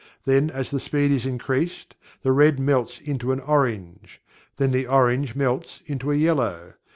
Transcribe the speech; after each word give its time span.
Then 0.25 0.49
as 0.49 0.71
the 0.71 0.79
speed 0.79 1.11
is 1.11 1.27
increased, 1.27 1.93
the 2.23 2.31
red 2.31 2.59
melts 2.59 2.99
into 2.99 3.31
an 3.31 3.39
orange. 3.39 4.19
Then 4.57 4.71
the 4.71 4.87
orange 4.87 5.35
melts 5.35 5.81
into 5.85 6.09
a 6.11 6.15
yellow. 6.15 6.73